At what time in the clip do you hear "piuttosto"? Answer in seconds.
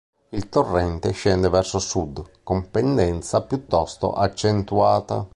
3.43-4.13